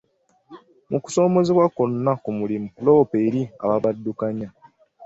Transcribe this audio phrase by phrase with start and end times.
[0.89, 4.47] Mu kusomoozebwa kwonna ku mulimu, loopa eri abaabaddukanya.